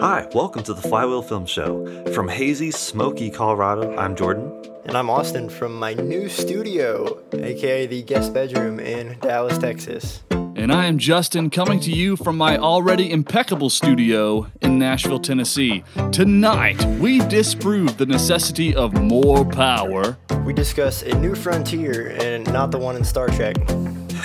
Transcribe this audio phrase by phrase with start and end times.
[0.00, 2.04] Hi, welcome to the Flywheel Film Show.
[2.14, 4.52] From hazy, smoky Colorado, I'm Jordan.
[4.84, 10.22] And I'm Austin from my new studio, aka the guest bedroom in Dallas, Texas.
[10.30, 15.82] And I am Justin coming to you from my already impeccable studio in Nashville, Tennessee.
[16.12, 20.16] Tonight, we disprove the necessity of more power.
[20.44, 23.56] We discuss a new frontier and not the one in Star Trek.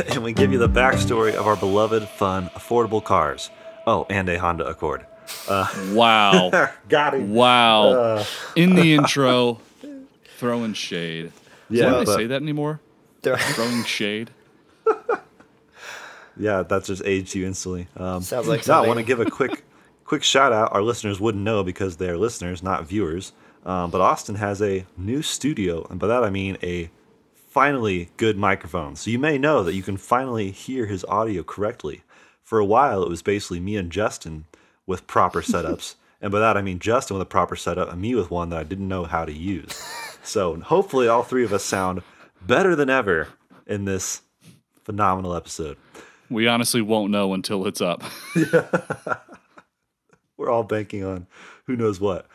[0.10, 3.50] and we give you the backstory of our beloved, fun, affordable cars.
[3.88, 5.08] Oh, and a Honda Accord.
[5.48, 6.70] Uh, wow.
[6.90, 7.34] Got him.
[7.34, 7.90] Wow.
[7.90, 8.26] Uh.
[8.55, 9.60] In the intro,
[10.38, 11.32] throwing shade.
[11.70, 11.84] Yeah.
[11.84, 12.80] Does anybody say that anymore?
[13.22, 14.32] throwing shade.
[16.38, 17.88] yeah, that's just aged you instantly.
[17.96, 18.86] Um, Sounds like something.
[18.86, 19.64] I want to give a quick,
[20.04, 20.74] quick shout out.
[20.74, 23.32] Our listeners wouldn't know because they're listeners, not viewers.
[23.66, 26.90] Um, but Austin has a new studio, and by that I mean a
[27.54, 28.96] finally good microphone.
[28.96, 32.02] So you may know that you can finally hear his audio correctly.
[32.44, 34.46] For a while, it was basically me and Justin
[34.86, 35.96] with proper setups.
[36.22, 38.60] and by that, I mean Justin with a proper setup and me with one that
[38.60, 39.82] I didn't know how to use.
[40.24, 42.02] So hopefully, all three of us sound
[42.41, 43.30] better than ever
[43.68, 44.22] in this
[44.84, 45.77] phenomenal episode.
[46.30, 48.04] We honestly won't know until it's up.
[50.38, 51.27] We're all banking on
[51.68, 52.27] who knows what.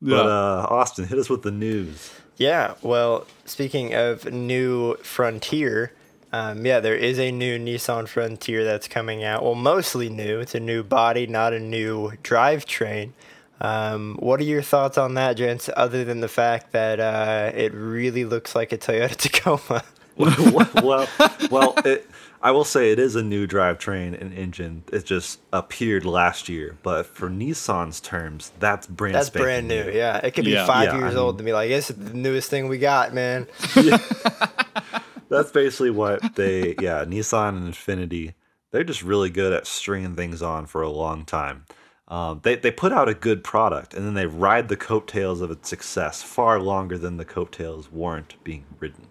[0.00, 0.16] Yeah.
[0.16, 2.12] But uh, Austin, hit us with the news.
[2.36, 5.92] Yeah, well, speaking of new Frontier,
[6.32, 9.42] um, yeah, there is a new Nissan Frontier that's coming out.
[9.42, 10.38] Well, mostly new.
[10.40, 13.12] It's a new body, not a new drivetrain.
[13.60, 15.68] Um, what are your thoughts on that, gents?
[15.76, 19.82] Other than the fact that uh, it really looks like a Toyota Tacoma.
[20.16, 21.08] well,
[21.50, 22.08] well, it,
[22.40, 24.84] I will say it is a new drivetrain and engine.
[24.92, 29.16] It just appeared last year, but for Nissan's terms, that's brand.
[29.16, 29.84] That's brand new.
[29.84, 29.90] new.
[29.90, 30.64] Yeah, it could be yeah.
[30.64, 33.12] five yeah, years I mean, old to be like, "It's the newest thing we got,
[33.12, 33.98] man." Yeah
[35.30, 38.34] that's basically what they yeah nissan and infiniti
[38.70, 41.64] they're just really good at stringing things on for a long time.
[42.08, 45.50] Um, they, they put out a good product and then they ride the coattails of
[45.50, 49.06] its success far longer than the coattails warrant being ridden.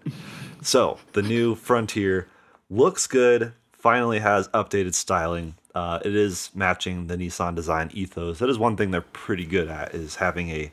[0.62, 2.28] So the new frontier
[2.68, 5.54] looks good finally has updated styling.
[5.74, 8.40] Uh, it is matching the nissan design ethos.
[8.40, 10.70] That is one thing they're pretty good at is having a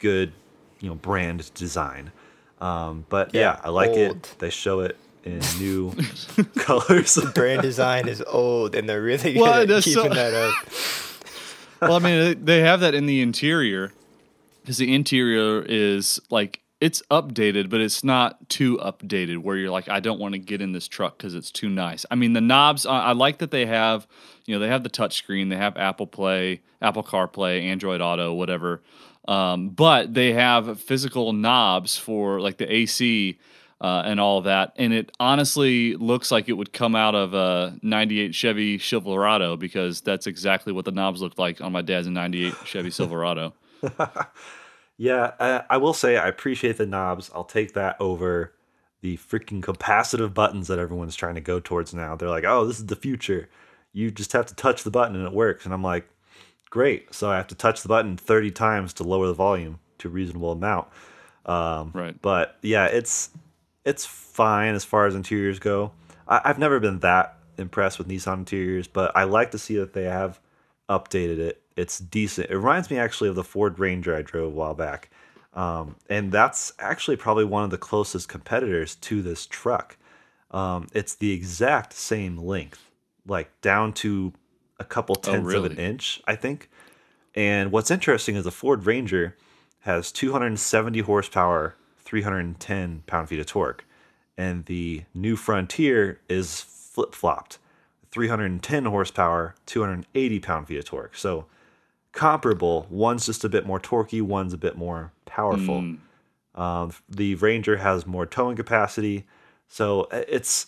[0.00, 0.32] good
[0.80, 2.10] you know brand design
[2.60, 3.98] um, but yeah, yeah I like old.
[3.98, 4.34] it.
[4.38, 5.92] They show it in new
[6.56, 7.14] colors.
[7.14, 10.08] The brand design is old, and they're really good well, at keeping so...
[10.08, 10.54] that up.
[11.82, 13.92] well, I mean, they have that in the interior
[14.62, 19.88] because the interior is like it's updated, but it's not too updated where you're like,
[19.88, 22.06] I don't want to get in this truck because it's too nice.
[22.10, 24.06] I mean, the knobs, I, I, like that they have,
[24.46, 28.80] you know, they have the touchscreen, they have Apple Play, Apple CarPlay, Android Auto, whatever.
[29.30, 33.38] Um, but they have physical knobs for like the AC
[33.80, 34.72] uh, and all that.
[34.74, 40.00] And it honestly looks like it would come out of a 98 Chevy Silverado because
[40.00, 43.54] that's exactly what the knobs looked like on my dad's 98 Chevy Silverado.
[44.98, 47.30] yeah, I, I will say I appreciate the knobs.
[47.32, 48.52] I'll take that over
[49.00, 52.16] the freaking capacitive buttons that everyone's trying to go towards now.
[52.16, 53.48] They're like, oh, this is the future.
[53.92, 55.64] You just have to touch the button and it works.
[55.64, 56.08] And I'm like,
[56.70, 57.12] great.
[57.14, 60.10] So I have to touch the button 30 times to lower the volume to a
[60.10, 60.88] reasonable amount.
[61.46, 62.20] Um, right.
[62.22, 63.30] But yeah, it's
[63.84, 65.92] it's fine as far as interiors go.
[66.28, 69.94] I, have never been that impressed with Nissan interiors, but I like to see that
[69.94, 70.38] they have
[70.88, 71.62] updated it.
[71.76, 72.50] It's decent.
[72.50, 75.10] It reminds me actually of the Ford Ranger I drove a while back.
[75.54, 79.96] Um, and that's actually probably one of the closest competitors to this truck.
[80.50, 82.90] Um, it's the exact same length,
[83.26, 84.32] like down to
[84.80, 85.66] a couple oh, tenths oh, really?
[85.66, 86.68] of an inch, I think.
[87.34, 89.36] And what's interesting is the Ford Ranger
[89.80, 93.84] has 270 horsepower, 310 pound feet of torque,
[94.36, 97.58] and the new Frontier is flip flopped,
[98.10, 101.16] 310 horsepower, 280 pound feet of torque.
[101.16, 101.46] So
[102.12, 102.86] comparable.
[102.90, 105.82] One's just a bit more torquey, one's a bit more powerful.
[105.82, 105.98] Mm.
[106.56, 109.24] Um, the Ranger has more towing capacity,
[109.68, 110.66] so it's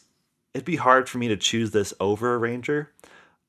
[0.54, 2.92] it'd be hard for me to choose this over a Ranger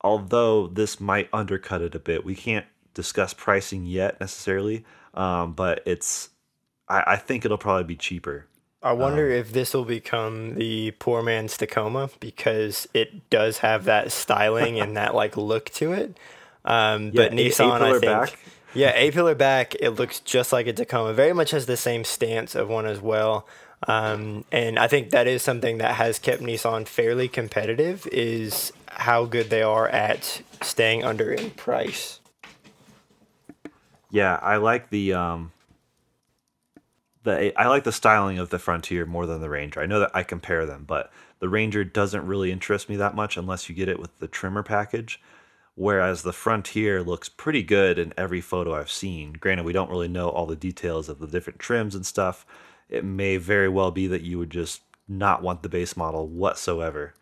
[0.04, 2.24] although this might undercut it a bit.
[2.24, 4.84] We can't discuss pricing yet necessarily,
[5.14, 6.28] um, but it's
[6.88, 8.46] I, I, think it'll probably be cheaper.
[8.82, 13.84] I wonder um, if this will become the poor man's Tacoma because it does have
[13.86, 16.16] that styling and that like look to it.
[16.64, 18.38] Um, yeah, but Nissan, I think, back.
[18.74, 19.74] yeah, a pillar back.
[19.80, 21.14] It looks just like a Tacoma.
[21.14, 23.48] Very much has the same stance of one as well.
[23.88, 28.06] Um, and I think that is something that has kept Nissan fairly competitive.
[28.12, 32.20] Is how good they are at staying under in price.
[34.10, 35.52] Yeah, I like the um
[37.24, 39.80] the I like the styling of the Frontier more than the Ranger.
[39.80, 43.36] I know that I compare them, but the Ranger doesn't really interest me that much
[43.36, 45.20] unless you get it with the trimmer package,
[45.76, 49.32] Whereas the Frontier looks pretty good in every photo I've seen.
[49.32, 52.46] Granted, we don't really know all the details of the different trims and stuff.
[52.88, 57.14] It may very well be that you would just not want the base model whatsoever.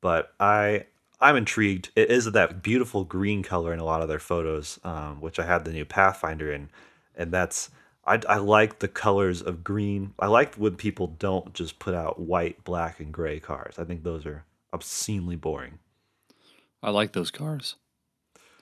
[0.00, 0.86] But I
[1.20, 1.90] I'm intrigued.
[1.96, 5.46] It is that beautiful green color in a lot of their photos, um, which I
[5.46, 6.68] had the new Pathfinder in,
[7.14, 7.70] and that's
[8.06, 10.14] I, I like the colors of green.
[10.18, 13.78] I like when people don't just put out white, black, and gray cars.
[13.78, 15.78] I think those are obscenely boring.
[16.82, 17.74] I like those cars.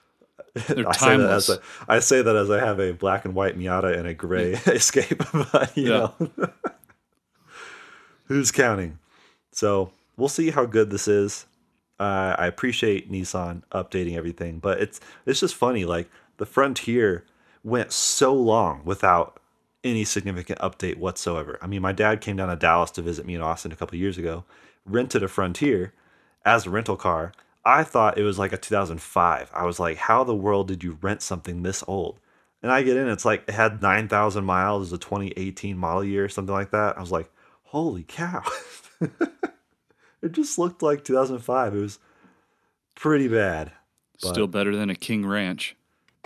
[0.67, 1.45] They're I timeless.
[1.45, 3.95] Say that as a, I say that as I have a black and white Miata
[3.97, 5.21] and a gray Escape,
[5.51, 6.09] but you yeah.
[6.19, 6.49] know,
[8.25, 8.97] who's counting?
[9.51, 11.45] So we'll see how good this is.
[11.99, 15.85] Uh, I appreciate Nissan updating everything, but it's it's just funny.
[15.85, 17.25] Like the Frontier
[17.63, 19.39] went so long without
[19.83, 21.57] any significant update whatsoever.
[21.61, 23.97] I mean, my dad came down to Dallas to visit me in Austin a couple
[23.97, 24.43] years ago,
[24.85, 25.93] rented a Frontier
[26.43, 27.31] as a rental car.
[27.63, 29.51] I thought it was like a 2005.
[29.53, 32.19] I was like, how the world did you rent something this old?
[32.61, 36.27] And I get in, it's like it had 9,000 miles, as a 2018 model year,
[36.29, 36.97] something like that.
[36.97, 37.29] I was like,
[37.63, 38.43] holy cow.
[40.25, 41.75] it just looked like 2005.
[41.75, 41.99] It was
[42.95, 43.71] pretty bad.
[44.21, 44.29] But...
[44.29, 45.75] Still better than a King Ranch.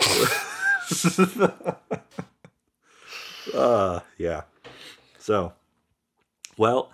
[3.54, 4.42] uh, yeah.
[5.18, 5.52] So,
[6.56, 6.90] well,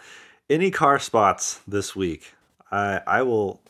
[0.51, 2.33] any car spots this week?
[2.73, 3.61] I I will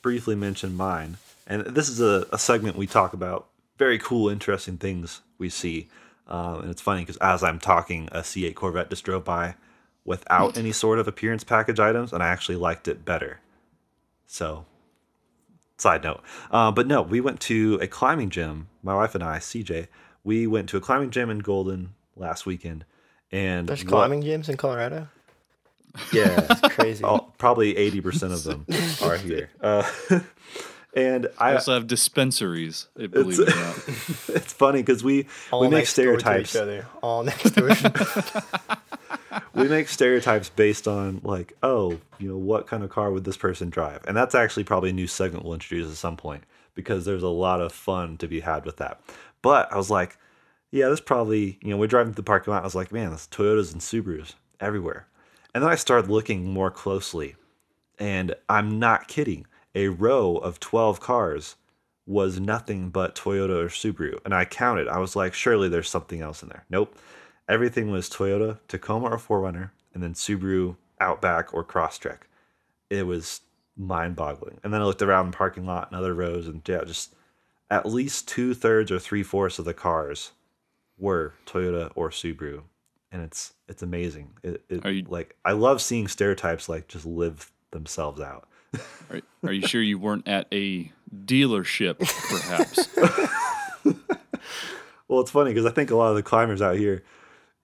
[0.00, 1.18] briefly mention mine.
[1.46, 5.88] And this is a, a segment we talk about very cool, interesting things we see.
[6.28, 9.56] Um, and it's funny because as I'm talking, a C8 Corvette just drove by
[10.04, 13.40] without any sort of appearance package items, and I actually liked it better.
[14.26, 14.64] So,
[15.78, 16.22] side note.
[16.50, 18.68] Uh, but no, we went to a climbing gym.
[18.82, 19.88] My wife and I, CJ,
[20.24, 22.84] we went to a climbing gym in Golden last weekend.
[23.32, 25.08] And there's climbing gyms in Colorado.
[26.12, 27.04] Yeah, crazy.
[27.04, 28.66] All, probably eighty percent of them
[29.02, 29.50] are here.
[29.60, 29.84] Uh,
[30.94, 32.88] and I also have dispensaries.
[32.96, 33.76] Believe it or not,
[34.36, 36.56] it's funny because we all we make stereotypes.
[37.02, 38.78] all next to
[39.54, 43.36] we make stereotypes based on like, oh, you know, what kind of car would this
[43.36, 44.00] person drive?
[44.06, 46.44] And that's actually probably a new segment we'll introduce at some point
[46.74, 49.00] because there's a lot of fun to be had with that.
[49.42, 50.18] But I was like,
[50.70, 52.62] yeah, this probably, you know, we're driving through the parking lot.
[52.62, 55.06] I was like, man, there's Toyotas and Subarus everywhere.
[55.54, 57.34] And then I started looking more closely,
[57.98, 59.46] and I'm not kidding.
[59.74, 61.56] A row of 12 cars
[62.06, 64.18] was nothing but Toyota or Subaru.
[64.24, 64.88] And I counted.
[64.88, 66.64] I was like, surely there's something else in there.
[66.70, 66.96] Nope.
[67.50, 72.20] Everything was Toyota, Tacoma or 4Runner, and then Subaru, Outback, or Crosstrek.
[72.88, 73.40] It was
[73.76, 74.58] mind boggling.
[74.62, 77.14] And then I looked around the parking lot and other rows, and yeah, just
[77.70, 80.32] at least two thirds or three fourths of the cars
[80.98, 82.62] were Toyota or Subaru
[83.12, 84.30] and it's it's amazing.
[84.42, 88.48] It, it are you, like I love seeing stereotypes like just live themselves out.
[89.10, 90.92] are, are you sure you weren't at a
[91.24, 92.88] dealership, perhaps?
[95.08, 97.02] well, it's funny because I think a lot of the climbers out here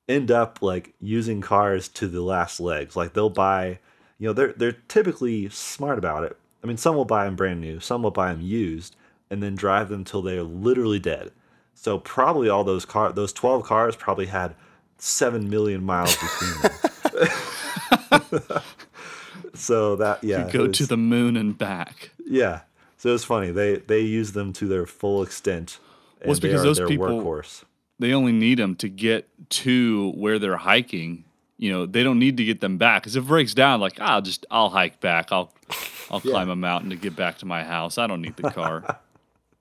[0.09, 2.97] end up like using cars to the last legs.
[2.97, 3.79] Like they'll buy,
[4.19, 6.37] you know, they're they're typically smart about it.
[6.63, 8.97] I mean, some will buy them brand new, some will buy them used,
[9.31, 11.33] and then drive them till they are literally dead.
[11.75, 14.55] So probably all those car, those twelve cars probably had
[14.99, 16.73] seven million miles between them.
[19.55, 22.11] so that yeah, you go was, to the moon and back.
[22.25, 22.61] Yeah,
[22.97, 25.79] so it's funny they they use them to their full extent.
[26.23, 27.65] Well, it's because those people workhorse.
[27.99, 31.25] They only need them to get to where they're hiking.
[31.59, 33.99] You know, they don't need to get them back because if it breaks down, like
[34.01, 35.33] I'll just I'll hike back.
[35.33, 35.53] I'll
[36.11, 36.33] I'll yeah.
[36.33, 37.99] climb a mountain to get back to my house.
[37.99, 38.99] I don't need the car.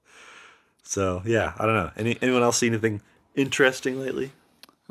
[0.83, 1.91] so yeah, I don't know.
[1.95, 3.01] Any anyone else see anything
[3.35, 4.31] interesting lately?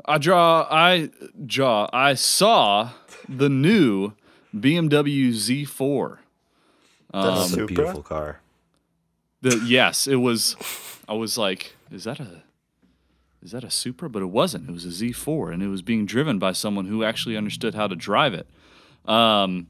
[0.04, 0.66] I draw.
[0.70, 1.10] I
[1.46, 1.88] draw.
[1.92, 2.90] I saw
[3.28, 4.12] the new
[4.54, 6.18] BMW Z4.
[7.12, 8.40] Um, That's a beautiful car.
[9.42, 10.56] The yes, it was.
[11.06, 12.43] I was like, is that a
[13.44, 14.08] is that a Supra?
[14.08, 14.68] But it wasn't.
[14.68, 17.86] It was a Z4, and it was being driven by someone who actually understood how
[17.86, 18.48] to drive it.
[19.08, 19.66] Um,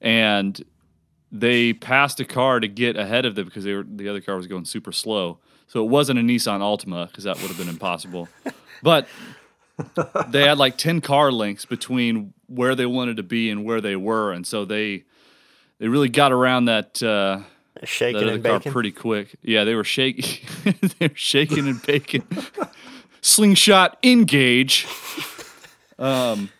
[0.00, 0.62] and
[1.32, 4.36] they passed a car to get ahead of them because they were the other car
[4.36, 5.38] was going super slow.
[5.66, 8.28] So it wasn't a Nissan Altima because that would have been impossible.
[8.82, 9.06] but
[10.28, 13.96] they had like 10 car links between where they wanted to be and where they
[13.96, 15.04] were and so they
[15.78, 17.40] they really got around that uh
[17.84, 20.46] shaking that and baking pretty quick yeah they were shaking
[20.98, 22.26] they were shaking and baking
[23.20, 24.86] slingshot engage
[25.98, 26.50] um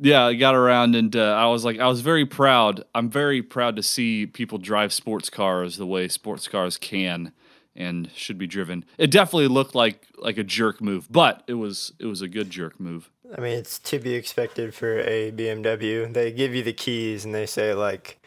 [0.00, 3.42] yeah i got around and uh, i was like i was very proud i'm very
[3.42, 7.32] proud to see people drive sports cars the way sports cars can
[7.76, 8.84] and should be driven.
[8.98, 12.50] It definitely looked like like a jerk move, but it was it was a good
[12.50, 13.10] jerk move.
[13.36, 16.12] I mean, it's to be expected for a BMW.
[16.12, 18.20] They give you the keys and they say like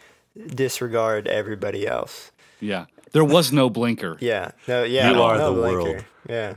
[0.48, 2.32] disregard everybody else.
[2.60, 2.86] Yeah.
[3.14, 4.18] There was no blinker.
[4.20, 4.52] Yeah.
[4.68, 4.84] No.
[4.84, 5.12] Yeah.
[5.12, 5.82] You are no the blinker.
[5.82, 6.06] world.
[6.28, 6.56] Yeah.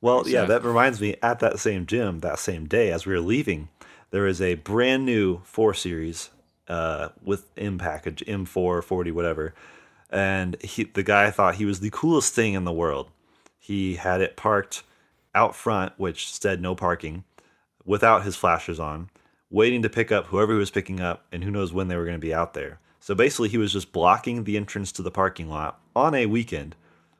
[0.00, 1.16] Well, yeah, that reminds me.
[1.22, 3.68] At that same gym, that same day, as we were leaving,
[4.10, 6.30] there is a brand new four series
[6.68, 9.54] uh, with M package, M4, 40, whatever.
[10.10, 13.10] And he, the guy thought he was the coolest thing in the world.
[13.58, 14.82] He had it parked
[15.34, 17.24] out front, which said no parking,
[17.84, 19.10] without his flashers on,
[19.50, 22.04] waiting to pick up whoever he was picking up, and who knows when they were
[22.04, 22.78] going to be out there.
[23.00, 26.76] So basically, he was just blocking the entrance to the parking lot on a weekend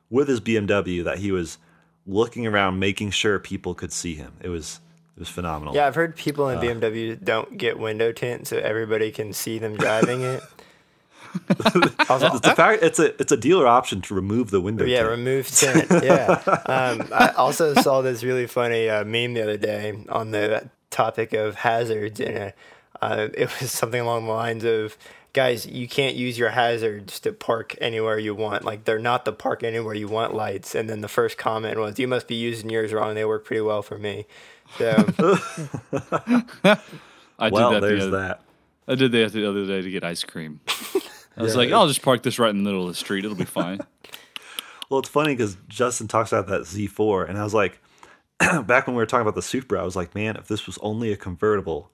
[0.09, 1.57] with his BMW that he was
[2.09, 4.33] looking around, making sure people could see him.
[4.41, 4.79] It was
[5.15, 5.75] it was phenomenal.
[5.75, 9.59] Yeah, I've heard people in uh, BMW don't get window tint so everybody can see
[9.59, 10.43] them driving it.
[11.49, 12.81] it's a fact.
[12.81, 14.85] It's a it's a dealer option to remove the window.
[14.85, 15.11] Yeah, tint.
[15.11, 16.03] remove tint.
[16.03, 16.41] Yeah.
[16.65, 21.33] um, I also saw this really funny uh, meme the other day on the topic
[21.33, 22.53] of hazards, and
[23.01, 24.97] uh, it was something along the lines of
[25.33, 28.65] guys, you can't use your hazards to park anywhere you want.
[28.65, 30.75] Like they're not the park anywhere you want lights.
[30.75, 33.15] And then the first comment was, "You must be using yours wrong.
[33.15, 34.25] They work pretty well for me."
[34.77, 34.91] So
[37.39, 37.87] I well, did that.
[37.87, 38.41] there's the other, that.
[38.87, 40.59] I did that the other day to get ice cream.
[41.37, 41.59] I was yeah.
[41.59, 43.23] like, I'll just park this right in the middle of the street.
[43.23, 43.79] It'll be fine.
[44.89, 47.79] well, it's funny because Justin talks about that Z4, and I was like,
[48.39, 50.77] back when we were talking about the Supra, I was like, man, if this was
[50.81, 51.91] only a convertible,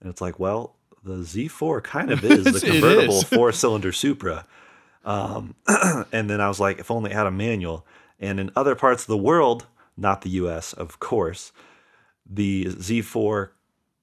[0.00, 4.46] and it's like, well, the Z4 kind of is the convertible four cylinder Supra.
[5.04, 5.54] Um,
[6.12, 7.84] and then I was like, if only it had a manual.
[8.20, 9.66] And in other parts of the world,
[9.96, 11.52] not the US, of course,
[12.28, 13.50] the Z4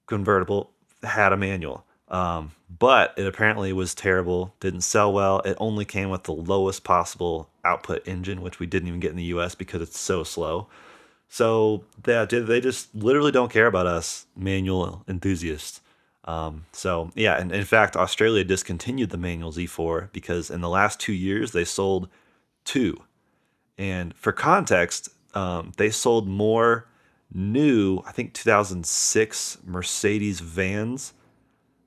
[0.07, 0.71] convertible
[1.03, 1.85] had a manual.
[2.09, 5.39] Um, but it apparently was terrible, didn't sell well.
[5.41, 9.17] It only came with the lowest possible output engine, which we didn't even get in
[9.17, 10.67] the US because it's so slow.
[11.29, 15.81] So they, they just literally don't care about us manual enthusiasts.
[16.29, 21.00] Um, so yeah, and in fact, Australia discontinued the manual Z4 because in the last
[21.00, 22.07] two years they sold
[22.65, 23.01] two.
[23.79, 26.86] And for context, um, they sold more
[27.33, 31.13] new, I think 2006 Mercedes vans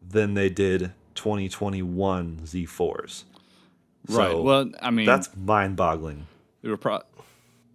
[0.04, 3.24] than they did 2021 Z4s.
[4.08, 4.36] So right.
[4.36, 6.26] Well, I mean, that's mind-boggling.
[6.62, 7.02] They were pro-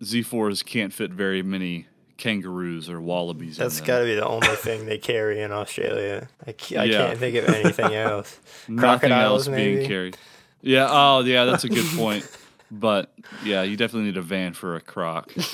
[0.02, 3.58] Z4s can't fit very many kangaroos or wallabies.
[3.58, 6.28] That's got to be the only thing they carry in Australia.
[6.46, 7.08] I, I yeah.
[7.08, 8.40] can't think of anything else.
[8.68, 9.76] Nothing else maybe?
[9.76, 10.18] being carried.
[10.62, 10.88] Yeah.
[10.90, 11.46] Oh, yeah.
[11.46, 12.30] That's a good point.
[12.72, 15.34] but yeah, you definitely need a van for a croc.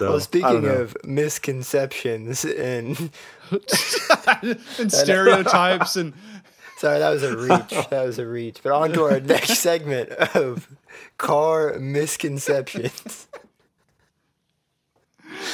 [0.00, 3.10] So, well, speaking of misconceptions and
[4.42, 6.14] and stereotypes and
[6.80, 7.86] sorry, that was a reach.
[7.90, 8.60] That was a reach.
[8.62, 10.68] But on to our next segment of
[11.18, 13.28] car misconceptions.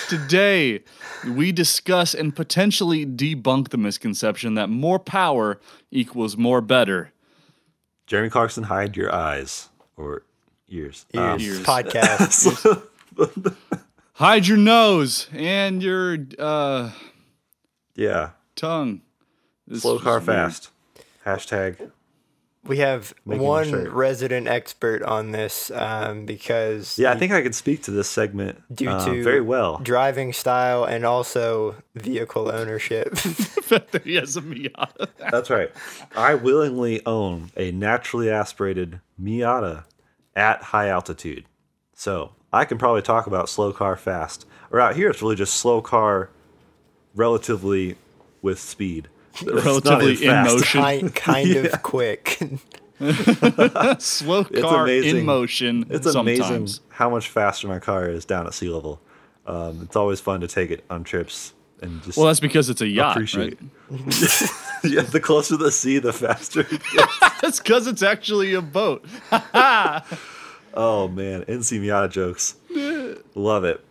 [0.08, 0.82] Today,
[1.26, 7.12] we discuss and potentially debunk the misconception that more power equals more better.
[8.06, 10.22] Jeremy Clarkson, hide your eyes or
[10.68, 11.06] ears.
[11.12, 11.24] Ears.
[11.24, 11.62] Um, ears.
[11.62, 12.82] Podcast.
[14.14, 16.90] hide your nose and your uh,
[17.94, 19.00] yeah tongue.
[19.66, 20.70] This Slow car fast.
[21.26, 21.90] Hashtag
[22.68, 27.82] we have one resident expert on this um, because yeah, I think I could speak
[27.84, 33.16] to this segment due uh, to very well driving style and also vehicle ownership.
[34.04, 35.08] he has a Miata.
[35.30, 35.70] That's right.
[36.16, 39.84] I willingly own a naturally aspirated Miata
[40.34, 41.46] at high altitude,
[41.94, 44.46] so I can probably talk about slow car fast.
[44.70, 46.30] Or out here, it's really just slow car,
[47.14, 47.96] relatively
[48.42, 49.08] with speed
[49.42, 51.60] relatively in motion, kind, kind yeah.
[51.60, 52.38] of quick.
[53.98, 55.86] Slow car in motion.
[55.90, 56.40] It's sometimes.
[56.50, 59.00] amazing how much faster my car is down at sea level.
[59.46, 61.52] Um, it's always fun to take it on trips
[61.82, 62.16] and just.
[62.16, 63.58] Well, that's because it's a yacht, appreciate.
[63.90, 64.00] right?
[64.84, 66.66] yeah, the closer the sea, the faster.
[67.42, 69.04] that's because it's actually a boat.
[69.32, 72.56] oh man, NC Miata jokes.
[73.34, 73.84] Love it.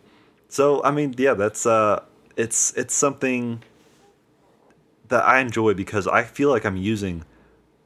[0.48, 2.02] So I mean, yeah, that's uh,
[2.36, 3.62] it's it's something
[5.08, 7.24] that I enjoy because I feel like I'm using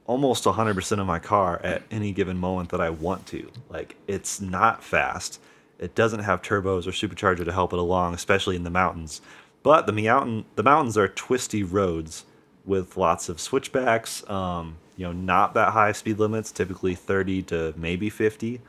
[0.06, 3.50] almost 100% of my car at any given moment that I want to.
[3.68, 5.40] Like it's not fast.
[5.78, 9.20] It doesn't have turbos or supercharger to help it along, especially in the mountains.
[9.62, 12.24] But the mountain the mountains are twisty roads
[12.64, 14.28] with lots of switchbacks.
[14.28, 18.60] Um, you know, not that high speed limits, typically 30 to maybe 50.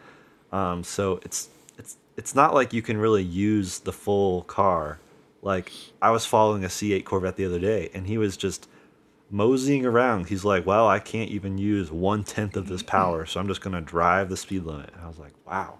[0.51, 5.00] Um, so it's it's it's not like you can really use the full car
[5.41, 5.71] like
[6.01, 8.67] I was following a C8 Corvette the other day, and he was just
[9.29, 10.27] moseying around.
[10.27, 13.62] He's like, "Well, I can't even use one tenth of this power, so I'm just
[13.62, 15.79] gonna drive the speed limit." And I was like, "Wow."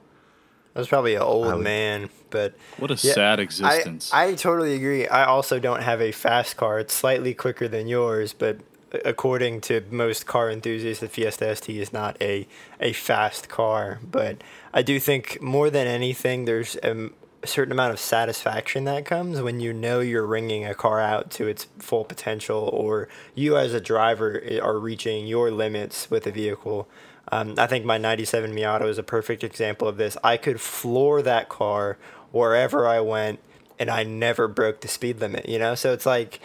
[0.75, 4.09] I was probably an old would, man, but what a yeah, sad existence.
[4.13, 5.05] I, I totally agree.
[5.05, 6.79] I also don't have a fast car.
[6.79, 8.61] It's slightly quicker than yours, but
[9.05, 12.47] according to most car enthusiasts, the Fiesta ST is not a
[12.79, 14.41] a fast car, but
[14.73, 17.09] I do think more than anything, there's a, a
[17.45, 21.48] certain amount of satisfaction that comes when you know you're ringing a car out to
[21.48, 26.88] its full potential, or you as a driver are reaching your limits with a vehicle.
[27.31, 30.17] Um, I think my 97 Miata is a perfect example of this.
[30.24, 31.98] I could floor that car
[32.31, 33.39] wherever I went,
[33.79, 35.75] and I never broke the speed limit, you know?
[35.75, 36.39] So it's like,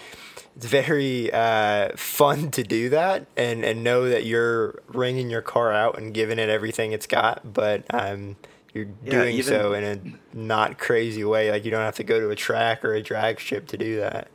[0.56, 5.70] it's very uh, fun to do that and, and know that you're ringing your car
[5.70, 8.36] out and giving it everything it's got, but um,
[8.76, 11.50] you're yeah, doing even, so in a not crazy way.
[11.50, 14.00] Like you don't have to go to a track or a drag strip to do
[14.00, 14.28] that.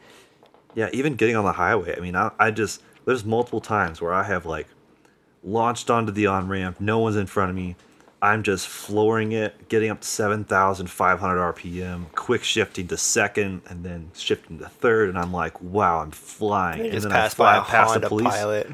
[0.73, 1.95] Yeah, even getting on the highway.
[1.95, 4.67] I mean, I, I just, there's multiple times where I have like
[5.43, 7.75] launched onto the on ramp, no one's in front of me
[8.21, 14.11] I'm just flooring it, getting up to 7,500 RPM, quick shifting to second, and then
[14.15, 16.81] shifting to third, and I'm like, wow, I'm flying.
[16.81, 18.27] and then I fly past the police.
[18.27, 18.69] Pilot.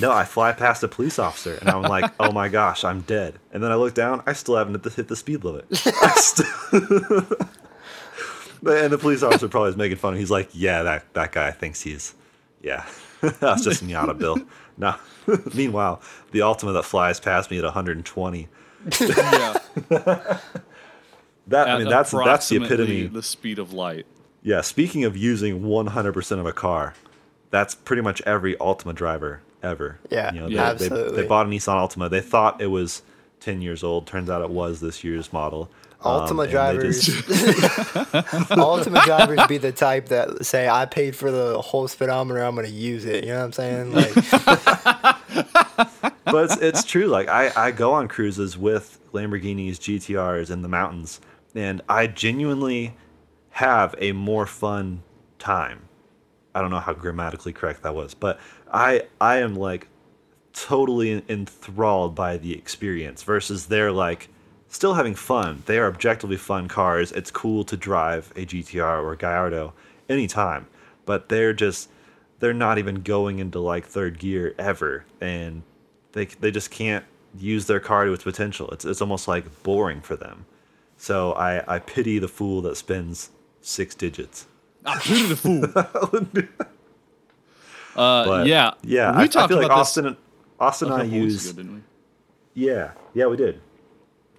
[0.00, 3.38] no, I fly past a police officer, and I'm like, oh my gosh, I'm dead.
[3.52, 5.66] And then I look down, I still haven't hit the speed limit.
[8.64, 10.16] And the police officer probably is making fun.
[10.16, 12.14] He's like, yeah, that that guy thinks he's,
[12.62, 12.86] yeah,
[13.20, 14.38] that's just Miata Bill.
[14.76, 14.94] No.
[15.54, 18.48] Meanwhile, the Altima that flies past me at 120
[19.00, 19.58] yeah.
[21.46, 24.06] that I mean that's that's the epitome the speed of light.
[24.42, 26.94] Yeah, speaking of using 100% of a car,
[27.50, 30.00] that's pretty much every Altima driver ever.
[30.10, 31.16] Yeah, you know, yeah they, absolutely.
[31.16, 32.10] They, they, bought a Nissan Altima.
[32.10, 33.02] They thought it was
[33.40, 34.06] 10 years old.
[34.08, 35.70] Turns out it was this year's model.
[36.00, 37.28] Altima um, drivers, just...
[38.50, 42.42] Altima drivers be the type that say, "I paid for the whole speedometer.
[42.42, 43.92] I'm going to use it." You know what I'm saying?
[46.02, 47.06] Like, but it's, it's true.
[47.06, 51.20] Like I, I go on cruises with Lamborghinis, GTRs in the mountains,
[51.54, 52.94] and I genuinely
[53.50, 55.02] have a more fun
[55.38, 55.82] time.
[56.54, 58.38] I don't know how grammatically correct that was, but
[58.72, 59.88] I I am like
[60.52, 64.28] totally enthralled by the experience versus they're like
[64.68, 65.62] still having fun.
[65.66, 67.12] They are objectively fun cars.
[67.12, 69.72] It's cool to drive a GTR or a Gallardo
[70.08, 70.66] anytime,
[71.04, 71.88] but they're just
[72.38, 75.62] they're not even going into like third gear ever, and
[76.12, 77.04] they they just can't
[77.38, 78.70] use their car to its potential.
[78.70, 80.46] It's it's almost like boring for them.
[80.96, 84.46] So I I pity the fool that spends six digits.
[84.84, 85.64] I pity the fool.
[87.96, 89.16] uh, but, yeah, yeah.
[89.16, 90.16] We I, talked I feel like Austin, this
[90.60, 91.50] Austin and I use.
[91.50, 91.80] Ago,
[92.54, 93.60] yeah, yeah, we did.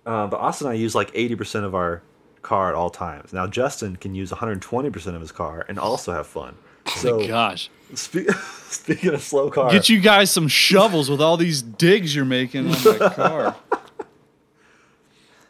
[0.06, 2.02] Uh, but Austin and I use like eighty percent of our
[2.42, 3.34] car at all times.
[3.34, 6.56] Now Justin can use one hundred twenty percent of his car and also have fun.
[6.96, 7.70] So, oh gosh.
[7.94, 8.30] Spe-
[8.70, 12.68] speaking of slow car, get you guys some shovels with all these digs you're making
[12.68, 13.56] on my car.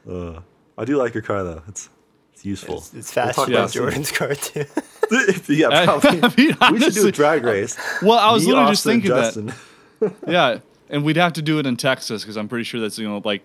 [0.09, 0.41] Uh,
[0.77, 1.63] I do like your car though.
[1.67, 1.89] It's
[2.33, 2.77] it's useful.
[2.77, 4.65] It's, it's faster we'll than Jordan's car too.
[5.47, 6.23] yeah, probably.
[6.23, 7.77] I mean, honestly, we should do a drag race.
[8.01, 9.53] Well, I was literally Austin just thinking
[9.99, 10.13] that.
[10.27, 10.57] yeah,
[10.89, 13.21] and we'd have to do it in Texas because I'm pretty sure that's you know
[13.23, 13.43] like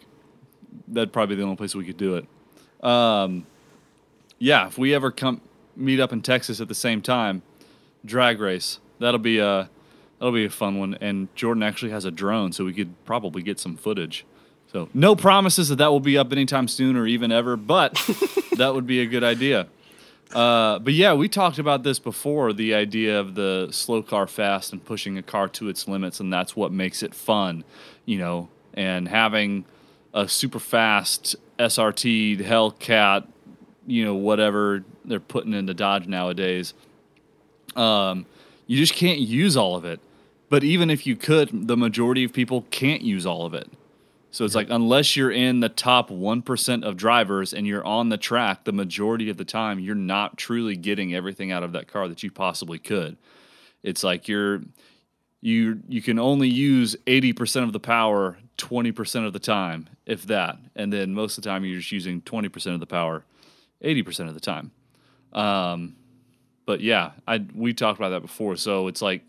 [0.88, 2.85] that'd probably be the only place we could do it.
[2.85, 3.46] Um,
[4.38, 5.40] yeah, if we ever come
[5.77, 7.42] meet up in Texas at the same time,
[8.05, 8.81] drag race.
[8.99, 9.71] That'll be a
[10.19, 10.95] that'll be a fun one.
[11.01, 14.25] And Jordan actually has a drone, so we could probably get some footage.
[14.73, 17.95] So no promises that that will be up anytime soon or even ever, but
[18.57, 19.69] that would be a good idea.
[20.35, 24.73] Uh, but yeah, we talked about this before the idea of the slow car fast
[24.73, 27.65] and pushing a car to its limits, and that's what makes it fun,
[28.05, 28.49] you know.
[28.75, 29.65] And having
[30.13, 33.27] a super fast SRT Hellcat,
[33.87, 36.75] you know, whatever they're putting into Dodge nowadays
[37.79, 38.27] um,
[38.67, 40.01] you just can't use all of it.
[40.49, 43.71] But even if you could, the majority of people can't use all of it.
[44.31, 48.19] So it's like unless you're in the top 1% of drivers and you're on the
[48.19, 52.09] track the majority of the time, you're not truly getting everything out of that car
[52.09, 53.17] that you possibly could.
[53.83, 54.62] It's like you're
[55.41, 60.59] you you can only use 80% of the power 20% of the time, if that.
[60.75, 63.25] And then most of the time you're just using 20% of the power
[63.83, 64.73] 80% of the time.
[65.33, 65.95] Um,
[66.69, 68.55] but yeah, I we talked about that before.
[68.57, 69.23] So it's like,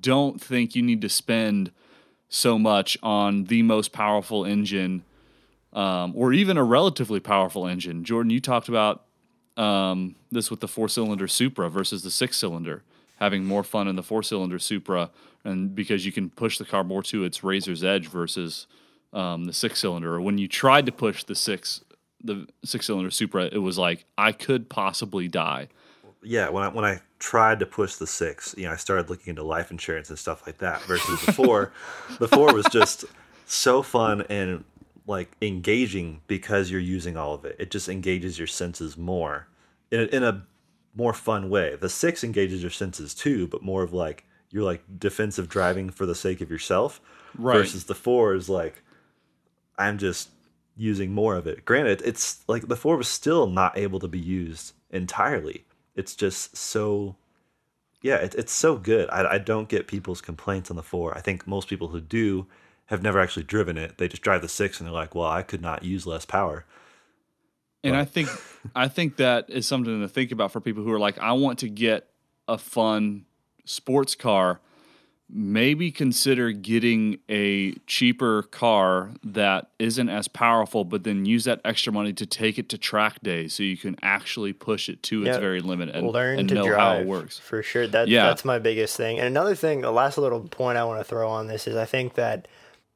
[0.00, 1.72] don't think you need to spend
[2.28, 5.02] so much on the most powerful engine,
[5.72, 8.04] um, or even a relatively powerful engine.
[8.04, 9.02] Jordan, you talked about
[9.56, 12.84] um, this with the four cylinder Supra versus the six cylinder,
[13.16, 15.10] having more fun in the four cylinder Supra,
[15.42, 18.68] and because you can push the car more to its razor's edge versus
[19.12, 20.14] um, the six cylinder.
[20.14, 21.82] Or when you tried to push the six
[22.22, 25.66] the six cylinder Supra, it was like I could possibly die
[26.24, 29.30] yeah, when I when I tried to push the six, you know, I started looking
[29.30, 30.82] into life insurance and stuff like that.
[30.82, 31.72] Versus before,
[32.18, 33.04] before was just
[33.46, 34.64] so fun and
[35.06, 37.56] like engaging because you're using all of it.
[37.58, 39.48] It just engages your senses more
[39.90, 40.46] in a, in a
[40.94, 41.76] more fun way.
[41.76, 46.06] The six engages your senses too, but more of like you're like defensive driving for
[46.06, 47.00] the sake of yourself.
[47.36, 47.58] Right.
[47.58, 48.82] Versus the four is like
[49.76, 50.30] I'm just
[50.76, 51.64] using more of it.
[51.64, 55.64] Granted, it's like the four was still not able to be used entirely.
[55.94, 57.16] It's just so
[58.04, 59.08] yeah, it, it's so good.
[59.08, 61.16] I, I don't get people's complaints on the four.
[61.16, 62.46] I think most people who do
[62.86, 63.96] have never actually driven it.
[63.96, 66.66] They just drive the six and they're like, well, I could not use less power.
[67.82, 67.96] And.
[67.96, 68.28] I think
[68.74, 71.60] I think that is something to think about for people who are like, I want
[71.60, 72.08] to get
[72.46, 73.24] a fun
[73.64, 74.60] sports car
[75.28, 81.92] maybe consider getting a cheaper car that isn't as powerful, but then use that extra
[81.92, 85.38] money to take it to track day so you can actually push it to its
[85.38, 87.38] very limit and learn and to know drive, how it works.
[87.38, 87.86] For sure.
[87.86, 88.24] That, yeah.
[88.24, 89.18] That's my biggest thing.
[89.18, 91.86] And another thing, the last little point I want to throw on this is I
[91.86, 92.46] think that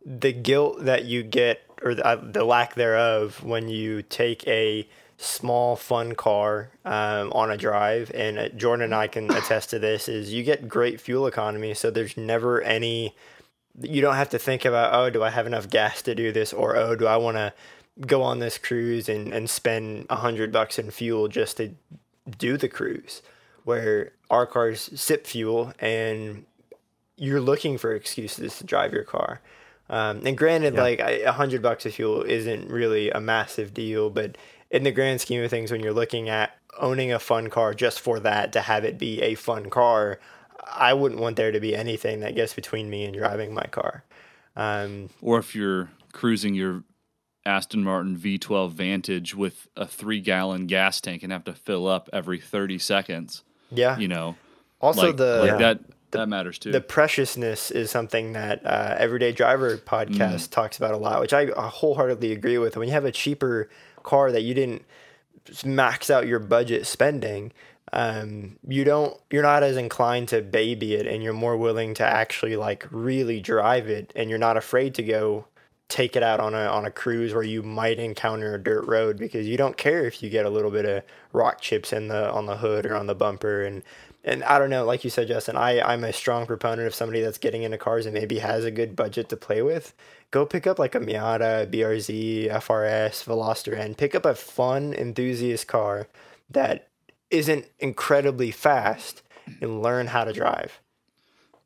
[0.05, 4.89] the guilt that you get or the, uh, the lack thereof when you take a
[5.21, 9.79] small fun car um, on a drive and uh, jordan and i can attest to
[9.79, 13.15] this is you get great fuel economy so there's never any
[13.83, 16.53] you don't have to think about oh do i have enough gas to do this
[16.53, 17.53] or oh do i want to
[18.07, 21.75] go on this cruise and, and spend a hundred bucks in fuel just to
[22.39, 23.21] do the cruise
[23.65, 26.45] where our cars sip fuel and
[27.17, 29.41] you're looking for excuses to drive your car
[29.91, 30.81] um, and granted yeah.
[30.81, 34.37] like a hundred bucks of fuel isn't really a massive deal but
[34.71, 38.01] in the grand scheme of things, when you're looking at owning a fun car just
[38.01, 40.21] for that to have it be a fun car,
[40.67, 44.05] I wouldn't want there to be anything that gets between me and driving my car.
[44.57, 46.83] Um, or if you're cruising your
[47.47, 52.11] Aston Martin V12 Vantage with a three gallon gas tank and have to fill up
[52.13, 53.43] every 30 seconds.
[53.71, 53.97] Yeah.
[53.99, 54.37] You know,
[54.81, 55.57] also like, the, like yeah.
[55.57, 56.73] that, the, that matters too.
[56.73, 60.51] The preciousness is something that uh, Everyday Driver podcast mm.
[60.51, 62.77] talks about a lot, which I wholeheartedly agree with.
[62.77, 63.71] When you have a cheaper
[64.03, 64.85] car that you didn't
[65.65, 67.53] max out your budget spending,
[67.93, 72.05] um, you don't you're not as inclined to baby it and you're more willing to
[72.05, 75.47] actually like really drive it and you're not afraid to go
[75.89, 79.17] take it out on a on a cruise where you might encounter a dirt road
[79.17, 82.31] because you don't care if you get a little bit of rock chips in the
[82.31, 83.83] on the hood or on the bumper and
[84.25, 87.21] and I don't know, like you said, Justin, I, I'm a strong proponent of somebody
[87.21, 89.95] that's getting into cars and maybe has a good budget to play with.
[90.31, 95.67] Go pick up like a Miata, BRZ, FRS, Veloster, and pick up a fun enthusiast
[95.67, 96.09] car
[96.51, 96.89] that
[97.31, 99.23] isn't incredibly fast
[99.61, 100.81] and learn how to drive.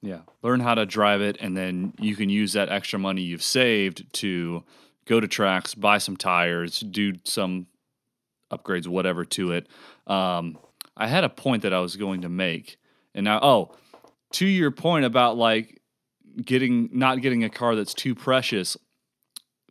[0.01, 3.43] Yeah, learn how to drive it, and then you can use that extra money you've
[3.43, 4.65] saved to
[5.07, 7.67] go to tracks, buy some tires, do some
[8.51, 9.69] upgrades, whatever to it.
[10.07, 10.59] Um,
[10.97, 12.79] I had a point that I was going to make,
[13.15, 13.75] and now, oh,
[14.33, 15.81] to your point about like
[16.43, 18.77] getting not getting a car that's too precious.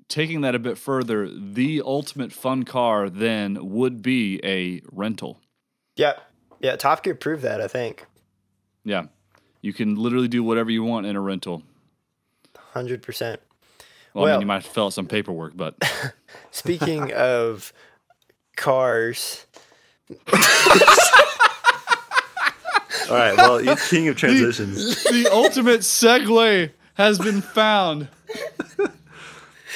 [0.07, 5.39] Taking that a bit further, the ultimate fun car then would be a rental.
[5.95, 6.13] Yeah,
[6.59, 6.75] yeah.
[6.75, 7.61] Top Gear proved that.
[7.61, 8.05] I think.
[8.83, 9.05] Yeah,
[9.61, 11.63] you can literally do whatever you want in a rental.
[12.57, 13.39] Hundred percent.
[14.13, 15.75] Well, well, I mean, you might fill out some paperwork, but
[16.51, 17.71] speaking of
[18.57, 19.45] cars,
[23.09, 23.35] all right.
[23.37, 25.03] Well, you king of transitions.
[25.03, 28.07] The, the ultimate segue has been found.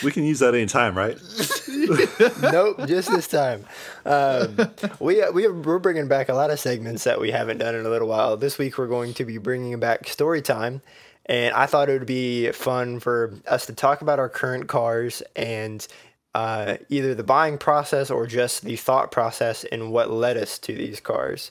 [0.03, 1.17] We can use that anytime, right?
[2.51, 3.65] nope, just this time.
[4.05, 4.57] Um,
[4.99, 7.89] we we we're bringing back a lot of segments that we haven't done in a
[7.89, 8.35] little while.
[8.35, 10.81] This week we're going to be bringing back story time,
[11.27, 15.23] and I thought it would be fun for us to talk about our current cars
[15.35, 15.85] and
[16.35, 20.75] uh, either the buying process or just the thought process and what led us to
[20.75, 21.49] these cars.